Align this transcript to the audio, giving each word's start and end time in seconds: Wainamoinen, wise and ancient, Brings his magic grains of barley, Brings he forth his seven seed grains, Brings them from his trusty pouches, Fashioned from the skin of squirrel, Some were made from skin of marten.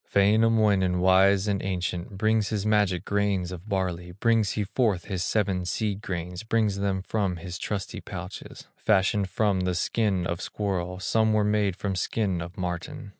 Wainamoinen, 0.15 0.99
wise 0.99 1.47
and 1.47 1.61
ancient, 1.61 2.17
Brings 2.17 2.49
his 2.49 2.65
magic 2.65 3.05
grains 3.05 3.51
of 3.51 3.69
barley, 3.69 4.13
Brings 4.13 4.53
he 4.53 4.63
forth 4.63 5.05
his 5.05 5.23
seven 5.23 5.63
seed 5.63 6.01
grains, 6.01 6.41
Brings 6.41 6.77
them 6.77 7.03
from 7.03 7.35
his 7.35 7.59
trusty 7.59 8.01
pouches, 8.01 8.67
Fashioned 8.75 9.29
from 9.29 9.59
the 9.59 9.75
skin 9.75 10.25
of 10.25 10.41
squirrel, 10.41 10.99
Some 10.99 11.33
were 11.33 11.43
made 11.43 11.75
from 11.75 11.95
skin 11.95 12.41
of 12.41 12.57
marten. 12.57 13.09